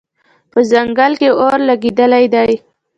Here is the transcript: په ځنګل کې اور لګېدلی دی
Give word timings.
په 0.51 0.59
ځنګل 0.71 1.13
کې 1.21 1.29
اور 1.41 1.57
لګېدلی 1.69 2.25
دی 2.33 2.51